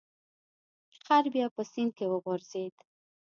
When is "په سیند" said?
1.55-1.91